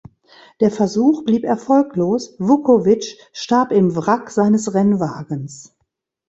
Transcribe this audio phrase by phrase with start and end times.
[0.61, 5.77] Der Versuch blieb erfolglos, Vukovich starb im Wrack seines Rennwagens.